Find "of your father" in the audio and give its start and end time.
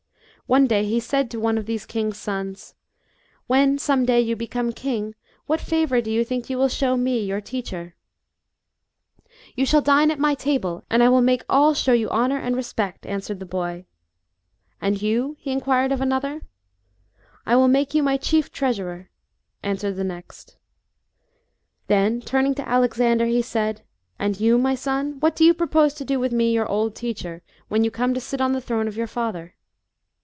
28.89-29.55